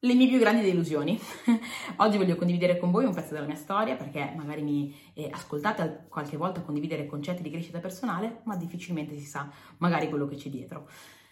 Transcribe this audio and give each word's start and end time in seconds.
Le 0.00 0.14
mie 0.14 0.28
più 0.28 0.38
grandi 0.38 0.62
delusioni. 0.62 1.18
Oggi 1.98 2.18
voglio 2.18 2.36
condividere 2.36 2.78
con 2.78 2.92
voi 2.92 3.04
un 3.04 3.12
pezzo 3.12 3.34
della 3.34 3.46
mia 3.46 3.56
storia 3.56 3.96
perché 3.96 4.32
magari 4.36 4.62
mi 4.62 4.96
eh, 5.14 5.28
ascoltate 5.28 6.04
qualche 6.08 6.36
volta 6.36 6.60
condividere 6.60 7.06
concetti 7.06 7.42
di 7.42 7.50
crescita 7.50 7.80
personale, 7.80 8.42
ma 8.44 8.54
difficilmente 8.54 9.18
si 9.18 9.24
sa 9.24 9.50
magari 9.78 10.08
quello 10.08 10.28
che 10.28 10.36
c'è 10.36 10.50
dietro. 10.50 10.88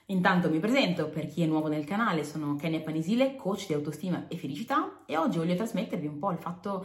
Intanto 0.07 0.51
mi 0.51 0.59
presento, 0.59 1.09
per 1.09 1.29
chi 1.29 1.45
è 1.45 1.47
nuovo 1.47 1.69
nel 1.69 1.85
canale, 1.85 2.25
sono 2.25 2.57
Kenia 2.57 2.81
Panisile, 2.81 3.37
coach 3.37 3.69
di 3.69 3.75
autostima 3.75 4.27
e 4.27 4.37
felicità 4.37 5.05
e 5.07 5.17
oggi 5.17 5.39
voglio 5.39 5.55
trasmettervi 5.55 6.09
un 6.09 6.19
po' 6.19 6.33
il 6.33 6.39
fatto 6.39 6.85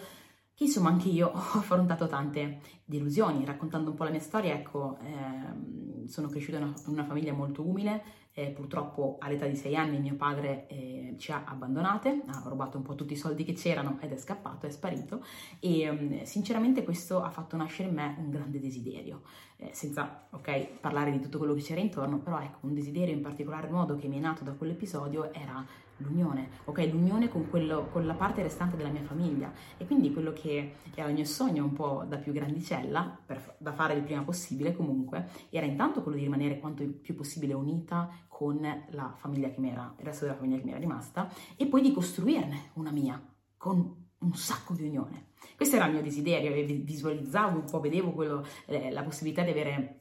che 0.53 0.65
insomma 0.65 0.89
anche 0.89 1.09
io 1.09 1.29
ho 1.33 1.57
affrontato 1.57 2.05
tante 2.05 2.59
delusioni, 2.85 3.43
raccontando 3.43 3.89
un 3.89 3.95
po' 3.95 4.03
la 4.03 4.11
mia 4.11 4.19
storia, 4.19 4.53
ecco, 4.53 4.99
ehm, 5.01 6.05
sono 6.05 6.27
cresciuta 6.27 6.59
in 6.59 6.75
una 6.85 7.05
famiglia 7.05 7.33
molto 7.33 7.67
umile, 7.67 8.03
eh, 8.33 8.47
purtroppo 8.47 9.17
all'età 9.19 9.45
di 9.45 9.55
sei 9.55 9.75
anni 9.75 9.99
mio 9.99 10.15
padre 10.15 10.67
eh, 10.67 11.15
ci 11.17 11.31
ha 11.31 11.43
abbandonate, 11.45 12.23
ha 12.27 12.43
rubato 12.45 12.77
un 12.77 12.83
po' 12.83 12.95
tutti 12.95 13.13
i 13.13 13.17
soldi 13.17 13.43
che 13.43 13.53
c'erano 13.53 13.97
ed 14.01 14.11
è 14.11 14.17
scappato, 14.17 14.65
è 14.65 14.69
sparito 14.69 15.23
e 15.59 15.89
um, 15.89 16.23
sinceramente 16.23 16.83
questo 16.83 17.21
ha 17.21 17.29
fatto 17.29 17.57
nascere 17.57 17.89
in 17.89 17.95
me 17.95 18.15
un 18.17 18.29
grande 18.29 18.59
desiderio, 18.59 19.21
eh, 19.57 19.69
senza 19.73 20.27
ok 20.29 20.79
parlare 20.79 21.11
di 21.11 21.19
tutto 21.19 21.37
quello 21.37 21.53
che 21.53 21.61
c'era 21.61 21.81
intorno, 21.81 22.19
però 22.19 22.39
ecco 22.39 22.59
un 22.61 22.73
desiderio 22.73 23.13
in 23.13 23.21
particolare 23.21 23.69
modo 23.69 23.95
che 23.95 24.07
mi 24.07 24.17
è 24.17 24.21
nato 24.21 24.43
da 24.43 24.53
quell'episodio 24.53 25.33
era 25.33 25.65
l'unione, 26.01 26.49
ok? 26.65 26.89
L'unione 26.91 27.29
con, 27.29 27.49
quello, 27.49 27.87
con 27.91 28.05
la 28.05 28.13
parte 28.13 28.41
restante 28.41 28.75
della 28.75 28.89
mia 28.89 29.03
famiglia 29.03 29.51
e 29.77 29.85
quindi 29.85 30.11
quello 30.11 30.33
che 30.33 30.73
era 30.93 31.07
il 31.07 31.13
mio 31.13 31.25
sogno 31.25 31.63
un 31.63 31.73
po' 31.73 32.03
da 32.07 32.17
più 32.17 32.33
grandicella, 32.33 33.19
per, 33.25 33.55
da 33.57 33.71
fare 33.71 33.93
il 33.93 34.01
prima 34.01 34.23
possibile 34.23 34.75
comunque, 34.75 35.29
era 35.49 35.65
intanto 35.65 36.01
quello 36.01 36.17
di 36.17 36.23
rimanere 36.23 36.59
quanto 36.59 36.83
più 36.83 37.15
possibile 37.15 37.53
unita 37.53 38.09
con 38.41 38.59
la 38.89 39.13
famiglia 39.17 39.51
che 39.51 39.59
mi 39.59 39.69
era, 39.69 39.93
il 39.99 40.03
resto 40.03 40.25
della 40.25 40.35
famiglia 40.35 40.57
che 40.57 40.63
mi 40.63 40.71
era 40.71 40.79
rimasta 40.79 41.31
e 41.55 41.67
poi 41.67 41.79
di 41.79 41.91
costruirne 41.91 42.71
una 42.73 42.89
mia 42.89 43.23
con 43.55 44.07
un 44.17 44.33
sacco 44.33 44.73
di 44.73 44.81
unione. 44.81 45.33
Questo 45.55 45.75
era 45.75 45.85
il 45.85 45.93
mio 45.93 46.01
desiderio, 46.01 46.51
visualizzavo 46.83 47.59
un 47.59 47.65
po', 47.65 47.79
vedevo 47.79 48.13
quello, 48.13 48.43
eh, 48.65 48.89
la 48.89 49.03
possibilità 49.03 49.43
di 49.43 49.51
avere 49.51 50.00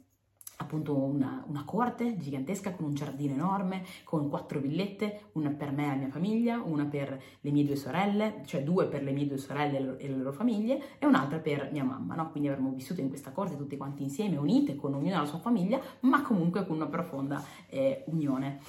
appunto 0.60 0.94
una, 0.96 1.42
una, 1.48 1.64
corte 1.64 2.16
gigantesca 2.18 2.72
con 2.72 2.84
un 2.84 2.94
giardino 2.94 3.32
enorme, 3.32 3.82
con 4.04 4.28
quattro 4.28 4.60
villette, 4.60 5.30
una 5.32 5.50
per 5.50 5.72
me 5.72 5.84
e 5.84 5.88
la 5.88 5.94
mia 5.94 6.08
famiglia, 6.08 6.60
una 6.62 6.84
per 6.84 7.20
le 7.40 7.50
mie 7.50 7.64
due 7.64 7.76
sorelle, 7.76 8.42
cioè 8.44 8.62
due 8.62 8.86
per 8.86 9.02
le 9.02 9.12
mie 9.12 9.26
due 9.26 9.38
sorelle 9.38 9.96
e 9.98 10.08
le 10.08 10.16
loro 10.16 10.32
famiglie 10.32 10.98
e 10.98 11.06
un'altra 11.06 11.38
per 11.38 11.70
mia 11.72 11.84
mamma, 11.84 12.14
no? 12.14 12.30
Quindi 12.30 12.48
avremmo 12.48 12.70
vissuto 12.70 13.00
in 13.00 13.08
questa 13.08 13.32
corte 13.32 13.56
tutti 13.56 13.76
quanti 13.76 14.02
insieme, 14.02 14.36
unite, 14.36 14.76
con 14.76 14.94
ognuno 14.94 15.18
la 15.18 15.26
sua 15.26 15.38
famiglia, 15.38 15.80
ma 16.00 16.22
comunque 16.22 16.66
con 16.66 16.76
una 16.76 16.86
profonda 16.88 17.42
eh, 17.68 18.04
unione. 18.06 18.60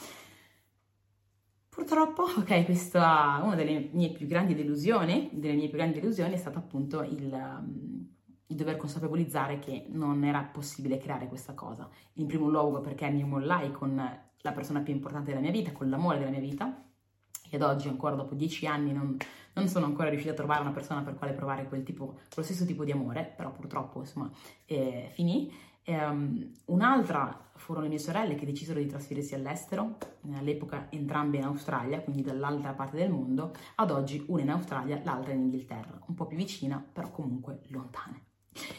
Purtroppo, 1.67 2.23
ok, 2.23 2.65
questa 2.65 3.41
una 3.43 3.55
delle 3.55 3.89
mie 3.91 4.11
più 4.11 4.27
grandi 4.27 4.55
delusioni, 4.55 5.29
delle 5.33 5.55
mie 5.55 5.67
più 5.67 5.77
grandi 5.77 5.99
delusioni 5.99 6.33
è 6.33 6.37
stata 6.37 6.59
appunto 6.59 7.01
il 7.01 7.29
di 8.51 8.57
dover 8.57 8.75
consapevolizzare 8.75 9.59
che 9.59 9.85
non 9.89 10.23
era 10.23 10.41
possibile 10.41 10.97
creare 10.97 11.27
questa 11.27 11.53
cosa. 11.53 11.89
In 12.13 12.27
primo 12.27 12.49
luogo 12.49 12.81
perché 12.81 13.09
mi 13.09 13.23
mollai 13.23 13.71
con 13.71 13.95
la 13.95 14.51
persona 14.51 14.81
più 14.81 14.93
importante 14.93 15.29
della 15.29 15.41
mia 15.41 15.51
vita, 15.51 15.71
con 15.71 15.89
l'amore 15.89 16.19
della 16.19 16.31
mia 16.31 16.39
vita, 16.39 16.83
e 17.49 17.55
ad 17.55 17.63
oggi, 17.63 17.87
ancora 17.87 18.15
dopo 18.15 18.35
dieci 18.35 18.65
anni, 18.65 18.93
non, 18.93 19.17
non 19.53 19.67
sono 19.67 19.85
ancora 19.85 20.09
riuscita 20.09 20.33
a 20.33 20.35
trovare 20.35 20.61
una 20.61 20.71
persona 20.71 21.01
per 21.01 21.15
quale 21.15 21.33
provare 21.33 21.67
quel 21.67 21.83
tipo, 21.83 22.19
quello 22.33 22.47
stesso 22.47 22.65
tipo 22.65 22.85
di 22.85 22.91
amore, 22.91 23.33
però 23.35 23.51
purtroppo, 23.51 23.99
insomma, 23.99 24.29
eh, 24.65 25.09
finì. 25.13 25.51
Um, 25.83 26.49
un'altra 26.65 27.49
furono 27.55 27.85
le 27.85 27.89
mie 27.89 27.99
sorelle 27.99 28.35
che 28.35 28.45
decisero 28.45 28.79
di 28.79 28.85
trasferirsi 28.85 29.35
all'estero, 29.35 29.97
all'epoca 30.33 30.87
entrambe 30.91 31.37
in 31.37 31.43
Australia, 31.43 32.01
quindi 32.01 32.21
dall'altra 32.21 32.73
parte 32.73 32.97
del 32.97 33.09
mondo, 33.09 33.51
ad 33.75 33.91
oggi 33.91 34.23
una 34.27 34.41
in 34.41 34.49
Australia, 34.51 35.01
l'altra 35.03 35.33
in 35.33 35.41
Inghilterra, 35.41 35.99
un 36.07 36.15
po' 36.15 36.27
più 36.27 36.37
vicina, 36.37 36.83
però 36.93 37.09
comunque 37.11 37.61
lontane. 37.67 38.30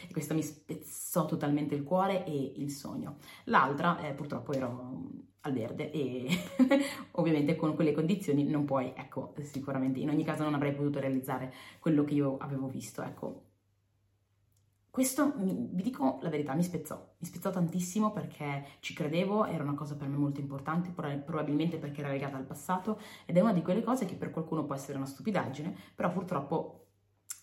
E 0.07 0.11
questa 0.11 0.33
mi 0.33 0.43
spezzò 0.43 1.25
totalmente 1.25 1.75
il 1.75 1.83
cuore 1.83 2.25
e 2.25 2.53
il 2.57 2.69
sogno. 2.69 3.17
L'altra, 3.45 3.99
eh, 3.99 4.13
purtroppo, 4.13 4.53
ero 4.53 5.31
al 5.45 5.53
verde 5.53 5.91
e 5.91 6.27
ovviamente 7.11 7.55
con 7.55 7.75
quelle 7.75 7.91
condizioni 7.91 8.45
non 8.45 8.65
puoi, 8.65 8.93
ecco, 8.95 9.33
sicuramente 9.41 9.99
in 9.99 10.09
ogni 10.09 10.23
caso 10.23 10.43
non 10.43 10.53
avrei 10.53 10.73
potuto 10.73 10.99
realizzare 10.99 11.53
quello 11.79 12.03
che 12.03 12.13
io 12.13 12.37
avevo 12.37 12.67
visto, 12.67 13.01
ecco. 13.01 13.51
Questo, 14.89 15.33
vi 15.35 15.81
dico 15.81 16.19
la 16.21 16.29
verità, 16.29 16.53
mi 16.53 16.61
spezzò, 16.61 17.15
mi 17.17 17.25
spezzò 17.25 17.49
tantissimo 17.49 18.11
perché 18.11 18.63
ci 18.79 18.93
credevo, 18.93 19.45
era 19.45 19.63
una 19.63 19.73
cosa 19.73 19.95
per 19.95 20.07
me 20.07 20.17
molto 20.17 20.39
importante, 20.39 20.91
probabilmente 20.91 21.77
perché 21.79 22.01
era 22.01 22.11
legata 22.11 22.37
al 22.37 22.45
passato 22.45 22.99
ed 23.25 23.35
è 23.35 23.39
una 23.41 23.53
di 23.53 23.63
quelle 23.63 23.81
cose 23.81 24.05
che 24.05 24.13
per 24.13 24.29
qualcuno 24.29 24.65
può 24.65 24.75
essere 24.75 24.97
una 24.97 25.07
stupidaggine, 25.07 25.75
però 25.95 26.11
purtroppo 26.11 26.89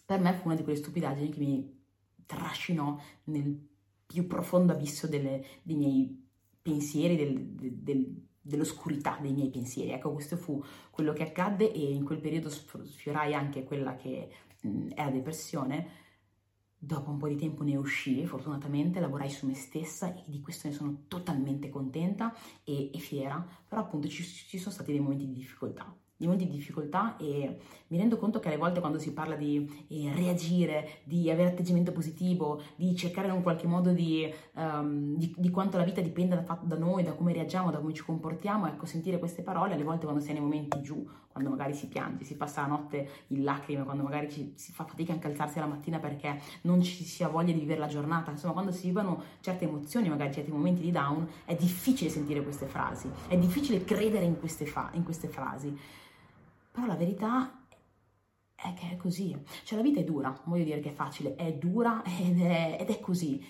per 0.07 0.21
me 0.21 0.33
fu 0.33 0.47
una 0.47 0.55
di 0.55 0.63
quelle 0.63 0.79
stupidaggini 0.79 1.29
che 1.29 1.39
mi 1.41 1.80
trascinò 2.37 2.97
nel 3.25 3.69
più 4.07 4.27
profondo 4.27 4.73
abisso 4.73 5.07
delle, 5.07 5.45
dei 5.63 5.77
miei 5.77 6.29
pensieri, 6.63 7.17
del, 7.17 7.41
del, 7.45 8.27
dell'oscurità 8.41 9.19
dei 9.21 9.33
miei 9.33 9.51
pensieri. 9.51 9.91
Ecco, 9.91 10.13
questo 10.13 10.37
fu 10.37 10.63
quello 10.91 11.13
che 11.13 11.25
accadde 11.25 11.73
e 11.73 11.93
in 11.93 12.05
quel 12.05 12.21
periodo 12.21 12.49
sfiorai 12.51 13.35
anche 13.35 13.65
quella 13.65 13.97
che 13.97 14.31
mh, 14.63 14.89
è 14.89 15.05
la 15.05 15.11
depressione. 15.11 15.99
Dopo 16.83 17.11
un 17.11 17.19
po' 17.19 17.29
di 17.29 17.37
tempo 17.37 17.63
ne 17.63 17.77
uscii, 17.77 18.25
fortunatamente 18.27 19.01
lavorai 19.01 19.29
su 19.29 19.47
me 19.47 19.55
stessa 19.55 20.15
e 20.15 20.23
di 20.27 20.41
questo 20.41 20.67
ne 20.69 20.73
sono 20.73 21.03
totalmente 21.09 21.69
contenta 21.69 22.35
e, 22.65 22.91
e 22.93 22.99
fiera, 22.99 23.47
però 23.69 23.83
appunto 23.83 24.09
ci, 24.09 24.25
ci 24.25 24.59
sono 24.59 24.73
stati 24.73 24.93
dei 24.93 25.01
momenti 25.01 25.27
di 25.27 25.35
difficoltà 25.35 25.95
di 26.21 26.27
molti 26.27 26.47
difficoltà 26.47 27.17
e 27.17 27.57
mi 27.87 27.97
rendo 27.97 28.19
conto 28.19 28.41
che 28.41 28.49
alle 28.49 28.59
volte 28.59 28.81
quando 28.81 28.99
si 28.99 29.15
parla 29.15 29.37
di 29.37 29.87
eh, 29.89 30.13
reagire, 30.15 31.01
di 31.05 31.31
avere 31.31 31.49
atteggiamento 31.49 31.93
positivo, 31.93 32.61
di 32.77 32.95
cercare 32.95 33.29
in 33.29 33.33
un 33.33 33.43
qualche 33.43 33.67
modo 33.67 33.91
di, 33.93 34.31
um, 34.57 35.17
di, 35.17 35.35
di 35.35 35.49
quanto 35.49 35.79
la 35.79 35.83
vita 35.83 36.03
dipenda 36.03 36.37
da, 36.37 36.59
da, 36.63 36.77
noi, 36.77 37.05
da 37.05 37.15
come 37.15 37.33
reagiamo, 37.33 37.71
da 37.71 37.79
come 37.79 37.95
ci 37.95 38.03
comportiamo, 38.03 38.67
ecco, 38.67 38.85
sentire 38.85 39.19
queste 39.19 39.41
parole 39.41 39.73
alle 39.73 39.83
volte 39.83 40.05
quando 40.05 40.23
si 40.23 40.29
è 40.29 40.33
nei 40.35 40.43
momenti 40.43 40.83
giù, 40.83 41.09
quando 41.33 41.49
magari 41.49 41.73
si 41.73 41.89
piange, 41.89 42.25
si 42.25 42.37
passa 42.37 42.61
la 42.61 42.67
notte 42.67 43.09
in 43.29 43.43
lacrime, 43.43 43.85
quando 43.85 44.03
magari 44.03 44.31
ci, 44.31 44.53
si 44.57 44.73
fa 44.73 44.85
fatica 44.85 45.15
anche 45.15 45.27
alzarsi 45.27 45.59
la 45.59 45.67
mattina 45.67 45.99
perché 45.99 46.39
non 46.63 46.83
ci 46.83 47.03
si 47.03 47.25
ha 47.25 47.29
voglia 47.29 47.55
di 47.55 47.61
vivere 47.61 47.81
la 47.81 47.89
giornata, 47.89 48.31
insomma 48.31 48.53
quando 48.53 48.73
si 48.73 48.89
vivono 48.89 49.23
certe 49.41 49.65
emozioni, 49.65 50.11
magari 50.11 50.35
certi 50.35 50.51
momenti 50.51 50.83
di 50.83 50.91
down, 50.91 51.27
è 51.47 51.55
difficile 51.55 52.11
sentire 52.11 52.43
queste 52.43 52.67
frasi, 52.67 53.09
è 53.27 53.39
difficile 53.39 53.85
credere 53.85 54.27
in 54.27 54.39
queste, 54.39 54.67
fa- 54.67 54.91
in 54.93 55.03
queste 55.03 55.29
frasi. 55.29 55.75
Però 56.71 56.87
la 56.87 56.97
verità 56.97 57.67
è 58.55 58.75
che 58.75 58.91
è 58.91 58.97
così. 58.97 59.37
Cioè 59.65 59.79
la 59.79 59.85
vita 59.85 60.01
è 60.01 60.05
dura, 60.05 60.29
non 60.29 60.43
voglio 60.45 60.65
dire 60.65 60.81
che 60.81 60.91
è 60.91 60.95
facile, 60.95 61.35
è 61.35 61.53
dura 61.55 62.03
ed 62.05 62.41
è, 62.41 62.77
ed 62.81 62.91
è 62.91 63.01
così. 63.01 63.43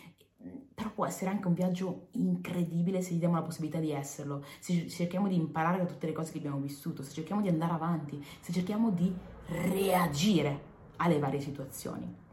Però 0.75 0.91
può 0.93 1.05
essere 1.05 1.31
anche 1.31 1.49
un 1.49 1.55
viaggio 1.55 2.09
incredibile 2.13 3.03
se 3.03 3.13
gli 3.13 3.19
diamo 3.19 3.35
la 3.35 3.43
possibilità 3.43 3.79
di 3.79 3.91
esserlo, 3.91 4.43
se 4.59 4.89
cerchiamo 4.89 5.29
di 5.29 5.35
imparare 5.35 5.77
da 5.77 5.85
tutte 5.85 6.07
le 6.07 6.13
cose 6.13 6.33
che 6.33 6.39
abbiamo 6.39 6.59
vissuto, 6.61 7.03
se 7.03 7.13
cerchiamo 7.13 7.43
di 7.43 7.49
andare 7.49 7.73
avanti, 7.73 8.25
se 8.41 8.51
cerchiamo 8.53 8.91
di 8.91 9.15
reagire 9.47 10.69
alle 10.97 11.19
varie 11.19 11.41
situazioni. 11.41 12.29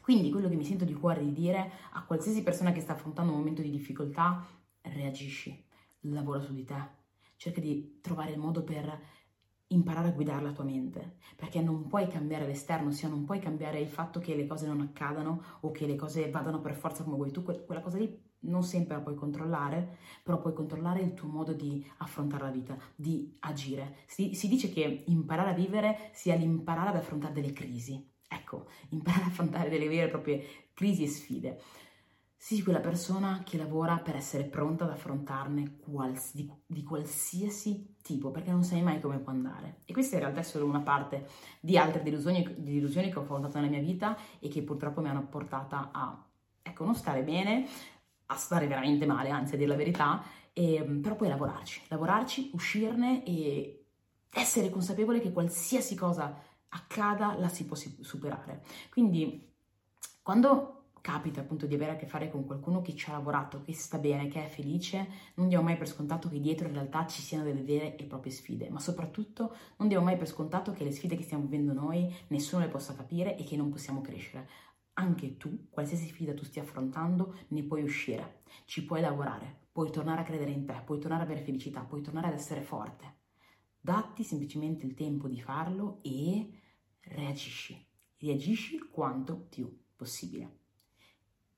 Quindi 0.00 0.30
quello 0.30 0.48
che 0.48 0.56
mi 0.56 0.64
sento 0.64 0.84
di 0.84 0.94
cuore 0.94 1.22
di 1.22 1.32
dire 1.32 1.70
a 1.92 2.04
qualsiasi 2.04 2.42
persona 2.42 2.72
che 2.72 2.80
sta 2.80 2.92
affrontando 2.92 3.30
un 3.30 3.38
momento 3.38 3.62
di 3.62 3.70
difficoltà, 3.70 4.44
reagisci, 4.82 5.64
lavora 6.00 6.40
su 6.40 6.52
di 6.54 6.64
te, 6.64 6.88
cerca 7.36 7.60
di 7.60 7.98
trovare 8.00 8.32
il 8.32 8.38
modo 8.38 8.62
per 8.64 9.00
imparare 9.68 10.08
a 10.08 10.12
guidare 10.12 10.42
la 10.42 10.52
tua 10.52 10.64
mente, 10.64 11.16
perché 11.34 11.60
non 11.60 11.86
puoi 11.86 12.06
cambiare 12.08 12.46
l'esterno, 12.46 12.88
ossia 12.88 13.08
non 13.08 13.24
puoi 13.24 13.38
cambiare 13.38 13.80
il 13.80 13.88
fatto 13.88 14.20
che 14.20 14.34
le 14.36 14.46
cose 14.46 14.66
non 14.66 14.80
accadano 14.80 15.42
o 15.60 15.70
che 15.70 15.86
le 15.86 15.96
cose 15.96 16.30
vadano 16.30 16.60
per 16.60 16.74
forza 16.74 17.02
come 17.02 17.16
vuoi 17.16 17.32
tu, 17.32 17.42
quella 17.42 17.80
cosa 17.80 17.98
lì 17.98 18.24
non 18.40 18.62
sempre 18.62 18.96
la 18.96 19.02
puoi 19.02 19.14
controllare, 19.14 19.98
però 20.22 20.38
puoi 20.38 20.52
controllare 20.52 21.00
il 21.00 21.14
tuo 21.14 21.28
modo 21.28 21.52
di 21.52 21.84
affrontare 21.98 22.44
la 22.44 22.50
vita, 22.50 22.78
di 22.94 23.34
agire. 23.40 23.96
Si, 24.06 24.34
si 24.34 24.48
dice 24.48 24.70
che 24.70 25.04
imparare 25.06 25.50
a 25.50 25.54
vivere 25.54 26.10
sia 26.12 26.36
l'imparare 26.36 26.90
ad 26.90 26.96
affrontare 26.96 27.32
delle 27.32 27.52
crisi. 27.52 28.14
Ecco, 28.28 28.66
imparare 28.90 29.24
ad 29.24 29.30
affrontare 29.30 29.68
delle 29.68 29.88
vere 29.88 30.06
e 30.06 30.10
proprie 30.10 30.44
crisi 30.74 31.04
e 31.04 31.08
sfide. 31.08 31.60
Sii 32.46 32.62
quella 32.62 32.78
persona 32.78 33.42
che 33.44 33.56
lavora 33.56 33.96
per 33.96 34.14
essere 34.14 34.44
pronta 34.44 34.84
ad 34.84 34.90
affrontarne 34.90 35.78
quals- 35.78 36.32
di, 36.32 36.48
di, 36.64 36.84
qualsiasi 36.84 37.96
tipo, 38.00 38.30
perché 38.30 38.52
non 38.52 38.62
sai 38.62 38.82
mai 38.82 39.00
come 39.00 39.18
può 39.18 39.32
andare. 39.32 39.78
E 39.84 39.92
questa 39.92 40.14
in 40.14 40.20
realtà 40.20 40.38
è 40.38 40.44
solo 40.44 40.64
una 40.64 40.78
parte 40.78 41.26
di 41.58 41.76
altre 41.76 42.04
delusioni, 42.04 42.46
delusioni 42.56 43.10
che 43.10 43.18
ho 43.18 43.22
affrontato 43.22 43.58
nella 43.58 43.68
mia 43.68 43.80
vita 43.80 44.16
e 44.38 44.46
che 44.46 44.62
purtroppo 44.62 45.00
mi 45.00 45.08
hanno 45.08 45.26
portata 45.26 45.90
a, 45.92 46.24
ecco, 46.62 46.84
non 46.84 46.94
stare 46.94 47.24
bene, 47.24 47.66
a 48.26 48.36
stare 48.36 48.68
veramente 48.68 49.06
male, 49.06 49.30
anzi 49.30 49.54
a 49.54 49.56
dire 49.56 49.70
la 49.70 49.74
verità, 49.74 50.22
e, 50.52 50.84
però 51.02 51.16
poi 51.16 51.26
lavorarci, 51.26 51.82
lavorarci, 51.88 52.50
uscirne 52.52 53.24
e 53.24 53.86
essere 54.30 54.70
consapevole 54.70 55.18
che 55.18 55.32
qualsiasi 55.32 55.96
cosa 55.96 56.32
accada 56.68 57.36
la 57.40 57.48
si 57.48 57.66
può 57.66 57.74
superare. 57.74 58.62
Quindi 58.88 59.52
quando 60.22 60.75
capita 61.06 61.40
appunto 61.40 61.66
di 61.66 61.74
avere 61.76 61.92
a 61.92 61.96
che 61.96 62.08
fare 62.08 62.28
con 62.28 62.44
qualcuno 62.44 62.82
che 62.82 62.96
ci 62.96 63.08
ha 63.08 63.12
lavorato, 63.12 63.62
che 63.62 63.72
sta 63.72 63.96
bene, 63.96 64.26
che 64.26 64.44
è 64.44 64.48
felice, 64.48 65.06
non 65.34 65.46
diamo 65.46 65.62
mai 65.62 65.76
per 65.76 65.86
scontato 65.86 66.28
che 66.28 66.40
dietro 66.40 66.66
in 66.66 66.74
realtà 66.74 67.06
ci 67.06 67.22
siano 67.22 67.44
delle 67.44 67.62
vere 67.62 67.94
e 67.94 68.06
proprie 68.06 68.32
sfide, 68.32 68.68
ma 68.70 68.80
soprattutto 68.80 69.54
non 69.76 69.86
diamo 69.86 70.04
mai 70.04 70.16
per 70.16 70.26
scontato 70.26 70.72
che 70.72 70.82
le 70.82 70.90
sfide 70.90 71.14
che 71.14 71.22
stiamo 71.22 71.44
vivendo 71.44 71.72
noi 71.72 72.12
nessuno 72.26 72.62
le 72.62 72.68
possa 72.68 72.96
capire 72.96 73.36
e 73.36 73.44
che 73.44 73.54
non 73.54 73.70
possiamo 73.70 74.00
crescere. 74.00 74.48
Anche 74.94 75.36
tu, 75.36 75.68
qualsiasi 75.70 76.08
sfida 76.08 76.34
tu 76.34 76.42
stia 76.42 76.62
affrontando, 76.62 77.36
ne 77.48 77.62
puoi 77.62 77.84
uscire, 77.84 78.42
ci 78.64 78.84
puoi 78.84 79.00
lavorare, 79.00 79.68
puoi 79.70 79.92
tornare 79.92 80.22
a 80.22 80.24
credere 80.24 80.50
in 80.50 80.66
te, 80.66 80.82
puoi 80.84 80.98
tornare 80.98 81.22
ad 81.22 81.28
avere 81.30 81.44
felicità, 81.44 81.82
puoi 81.82 82.02
tornare 82.02 82.26
ad 82.26 82.34
essere 82.34 82.62
forte. 82.62 83.18
Datti 83.80 84.24
semplicemente 84.24 84.84
il 84.84 84.94
tempo 84.94 85.28
di 85.28 85.40
farlo 85.40 86.00
e 86.02 86.50
reagisci. 87.02 87.80
Reagisci 88.16 88.80
quanto 88.90 89.36
più 89.36 89.72
possibile 89.94 90.64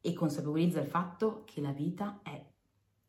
e 0.09 0.15
consapevolizza 0.15 0.81
il 0.81 0.87
fatto 0.87 1.43
che 1.45 1.61
la 1.61 1.73
vita 1.73 2.21
è 2.23 2.43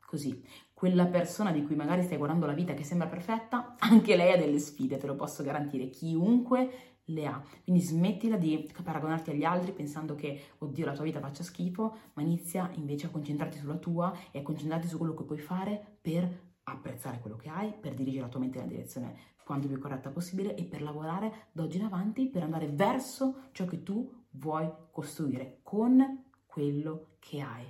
così. 0.06 0.44
Quella 0.74 1.06
persona 1.06 1.52
di 1.52 1.64
cui 1.64 1.76
magari 1.76 2.04
stai 2.04 2.18
guardando 2.18 2.46
la 2.46 2.54
vita 2.54 2.74
che 2.74 2.84
sembra 2.84 3.08
perfetta, 3.08 3.76
anche 3.80 4.16
lei 4.16 4.34
ha 4.34 4.38
delle 4.38 4.60
sfide, 4.60 4.98
te 4.98 5.08
lo 5.08 5.16
posso 5.16 5.44
garantire, 5.44 5.90
chiunque 5.90 6.98
le 7.06 7.26
ha. 7.26 7.42
Quindi 7.64 7.82
smettila 7.82 8.38
di 8.38 8.70
paragonarti 8.84 9.32
agli 9.32 9.44
altri 9.44 9.72
pensando 9.72 10.16
che, 10.16 10.40
oddio, 10.60 10.86
la 10.86 10.94
tua 10.94 11.04
vita 11.04 11.20
faccia 11.20 11.44
schifo, 11.44 11.96
ma 12.14 12.22
inizia 12.22 12.70
invece 12.76 13.08
a 13.08 13.10
concentrarti 13.10 13.58
sulla 13.58 13.78
tua 13.78 14.14
e 14.32 14.40
a 14.40 14.44
concentrarti 14.44 14.88
su 14.88 14.98
quello 14.98 15.14
che 15.14 15.24
puoi 15.24 15.40
fare 15.40 15.98
per 16.02 16.48
apprezzare 16.64 17.20
quello 17.20 17.36
che 17.36 17.50
hai, 17.50 17.74
per 17.74 17.94
dirigere 17.94 18.24
la 18.24 18.30
tua 18.30 18.40
mente 18.40 18.60
nella 18.60 18.70
direzione 18.70 19.38
quanto 19.50 19.68
più 19.68 19.80
corretta 19.80 20.12
possibile 20.12 20.54
e 20.54 20.64
per 20.64 20.84
lavorare 20.84 21.48
da 21.52 21.64
oggi 21.64 21.78
in 21.78 21.84
avanti 21.86 22.28
per 22.28 22.44
andare 22.44 22.68
verso 22.68 23.50
ciò 23.52 23.66
che 23.66 23.82
tu 23.82 24.08
vuoi 24.34 24.72
costruire 24.92 25.62
con 25.64 26.29
quello 26.60 27.16
che 27.20 27.40
hai, 27.40 27.66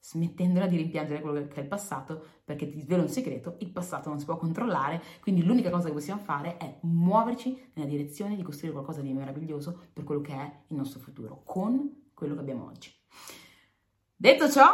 smettendola 0.00 0.66
di 0.66 0.78
rimpiangere 0.78 1.20
quello 1.20 1.46
che 1.46 1.56
è 1.56 1.60
il 1.60 1.68
passato, 1.68 2.24
perché 2.42 2.70
ti 2.70 2.80
svelo 2.80 3.02
un 3.02 3.08
segreto, 3.10 3.56
il 3.58 3.70
passato 3.70 4.08
non 4.08 4.18
si 4.18 4.24
può 4.24 4.38
controllare, 4.38 5.02
quindi 5.20 5.44
l'unica 5.44 5.68
cosa 5.68 5.88
che 5.88 5.92
possiamo 5.92 6.22
fare 6.22 6.56
è 6.56 6.78
muoverci 6.82 7.72
nella 7.74 7.86
direzione 7.86 8.36
di 8.36 8.42
costruire 8.42 8.72
qualcosa 8.72 9.02
di 9.02 9.12
meraviglioso 9.12 9.88
per 9.92 10.04
quello 10.04 10.22
che 10.22 10.32
è 10.32 10.62
il 10.68 10.76
nostro 10.76 11.00
futuro, 11.00 11.42
con 11.44 12.08
quello 12.14 12.32
che 12.32 12.40
abbiamo 12.40 12.64
oggi. 12.64 12.90
Detto 14.16 14.48
ciò, 14.50 14.70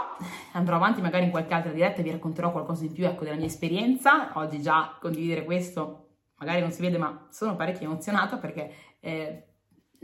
andrò 0.52 0.76
avanti 0.76 1.00
magari 1.00 1.24
in 1.24 1.30
qualche 1.32 1.54
altra 1.54 1.72
diretta 1.72 2.00
e 2.00 2.02
vi 2.04 2.10
racconterò 2.12 2.52
qualcosa 2.52 2.82
di 2.82 2.92
più 2.92 3.04
ecco, 3.04 3.24
della 3.24 3.36
mia 3.36 3.46
esperienza. 3.46 4.30
Oggi 4.38 4.62
già 4.62 4.96
condividere 5.00 5.44
questo, 5.44 6.18
magari 6.36 6.60
non 6.60 6.70
si 6.70 6.82
vede, 6.82 6.98
ma 6.98 7.26
sono 7.30 7.56
parecchio 7.56 7.86
emozionata 7.86 8.38
perché 8.38 8.72
eh, 9.00 9.55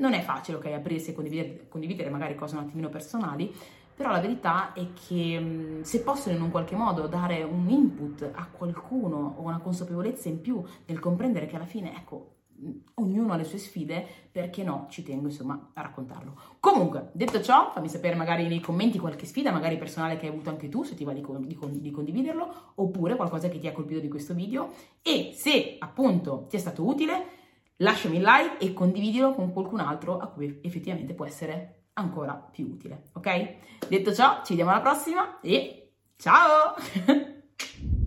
non 0.02 0.14
è 0.14 0.20
facile, 0.20 0.56
ok, 0.56 0.66
aprirsi 0.66 1.10
e 1.10 1.14
condividere, 1.14 1.68
condividere 1.68 2.10
magari 2.10 2.34
cose 2.34 2.56
un 2.56 2.62
attimino 2.62 2.88
personali, 2.88 3.54
però 3.94 4.10
la 4.10 4.20
verità 4.20 4.72
è 4.72 4.88
che 5.06 5.38
mm, 5.38 5.82
se 5.82 6.00
possono 6.02 6.34
in 6.34 6.42
un 6.42 6.50
qualche 6.50 6.74
modo 6.74 7.06
dare 7.06 7.44
un 7.44 7.68
input 7.68 8.28
a 8.34 8.48
qualcuno 8.50 9.36
o 9.36 9.42
una 9.42 9.60
consapevolezza 9.60 10.28
in 10.28 10.40
più 10.40 10.60
nel 10.86 10.98
comprendere 10.98 11.46
che 11.46 11.54
alla 11.54 11.66
fine, 11.66 11.94
ecco, 11.94 12.34
mm, 12.60 12.70
ognuno 12.94 13.32
ha 13.32 13.36
le 13.36 13.44
sue 13.44 13.58
sfide, 13.58 14.04
perché 14.32 14.64
no, 14.64 14.86
ci 14.90 15.04
tengo 15.04 15.28
insomma 15.28 15.70
a 15.72 15.82
raccontarlo. 15.82 16.34
Comunque, 16.58 17.10
detto 17.12 17.40
ciò, 17.40 17.70
fammi 17.70 17.88
sapere 17.88 18.16
magari 18.16 18.48
nei 18.48 18.60
commenti 18.60 18.98
qualche 18.98 19.24
sfida, 19.24 19.52
magari 19.52 19.76
personale 19.76 20.16
che 20.16 20.26
hai 20.26 20.32
avuto 20.32 20.50
anche 20.50 20.68
tu, 20.68 20.82
se 20.82 20.96
ti 20.96 21.04
va 21.04 21.12
di, 21.12 21.24
di, 21.46 21.80
di 21.80 21.90
condividerlo, 21.92 22.72
oppure 22.74 23.14
qualcosa 23.14 23.48
che 23.48 23.60
ti 23.60 23.68
ha 23.68 23.72
colpito 23.72 24.00
di 24.00 24.08
questo 24.08 24.34
video 24.34 24.72
e 25.00 25.32
se 25.32 25.76
appunto 25.78 26.46
ti 26.48 26.56
è 26.56 26.58
stato 26.58 26.84
utile 26.84 27.40
lasciami 27.82 28.16
il 28.16 28.22
like 28.22 28.64
e 28.64 28.72
condividilo 28.72 29.34
con 29.34 29.52
qualcun 29.52 29.80
altro 29.80 30.18
a 30.18 30.28
cui 30.28 30.60
effettivamente 30.62 31.14
può 31.14 31.26
essere 31.26 31.86
ancora 31.94 32.34
più 32.34 32.68
utile, 32.70 33.10
ok? 33.12 33.88
Detto 33.88 34.14
ciò, 34.14 34.40
ci 34.42 34.50
vediamo 34.54 34.70
alla 34.70 34.80
prossima 34.80 35.40
e 35.40 35.92
ciao! 36.16 36.74